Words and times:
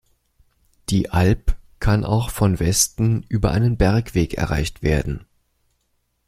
Die 0.89 1.11
Alp 1.11 1.55
kann 1.79 2.03
auch 2.03 2.31
von 2.31 2.59
Westen 2.59 3.21
über 3.29 3.51
einen 3.51 3.77
Bergweg 3.77 4.33
erreicht 4.33 4.81
werden. 4.81 5.27